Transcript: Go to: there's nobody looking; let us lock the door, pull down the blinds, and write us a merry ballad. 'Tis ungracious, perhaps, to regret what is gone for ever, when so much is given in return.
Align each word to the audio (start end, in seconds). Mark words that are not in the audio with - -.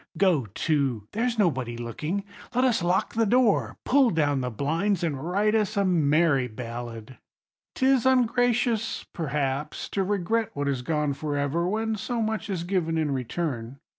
Go 0.17 0.47
to: 0.55 1.07
there's 1.11 1.37
nobody 1.37 1.77
looking; 1.77 2.23
let 2.55 2.63
us 2.63 2.81
lock 2.81 3.13
the 3.13 3.27
door, 3.27 3.77
pull 3.85 4.09
down 4.09 4.41
the 4.41 4.49
blinds, 4.49 5.03
and 5.03 5.23
write 5.29 5.53
us 5.53 5.77
a 5.77 5.85
merry 5.85 6.47
ballad. 6.47 7.19
'Tis 7.75 8.07
ungracious, 8.07 9.03
perhaps, 9.13 9.87
to 9.89 10.03
regret 10.03 10.49
what 10.55 10.67
is 10.67 10.81
gone 10.81 11.13
for 11.13 11.37
ever, 11.37 11.67
when 11.67 11.95
so 11.97 12.19
much 12.19 12.49
is 12.49 12.63
given 12.63 12.97
in 12.97 13.11
return. 13.11 13.77